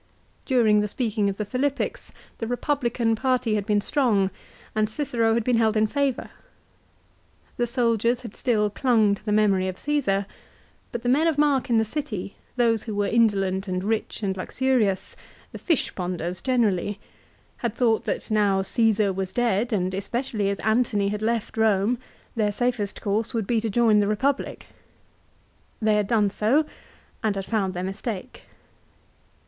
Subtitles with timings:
[0.47, 4.31] During the speaking of the Philippics the Kepublican party had been strong
[4.73, 6.31] and Cicero had been held in favour.
[7.57, 10.25] The soldiers had still clung to the memory of Caesar;
[10.91, 14.35] but the men of mark in the city, those who were indolent and rich and
[14.35, 15.15] luxurious,
[15.51, 16.99] the" fishponders" generally,
[17.57, 21.99] had thought that now Csesar was dead, and especially as Antony had left Eome,
[22.35, 24.63] their safest course would be to join the Eepublic.
[25.79, 26.65] They had done so,
[27.23, 28.45] and had found their mistake.